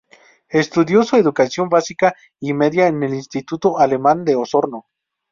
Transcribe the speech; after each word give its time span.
Estudió 0.49 1.03
su 1.03 1.17
educación 1.17 1.69
básica 1.69 2.15
y 2.39 2.55
media 2.55 2.87
en 2.87 3.03
el 3.03 3.13
Instituto 3.13 3.77
Alemán 3.77 4.25
de 4.25 4.35
Osorno. 4.35 4.87